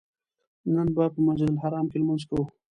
نن 0.73 0.87
به 0.95 1.05
په 1.13 1.19
مسجدالحرام 1.25 1.85
کې 1.91 1.97
لمونځ 2.01 2.23
کوو. 2.29 2.43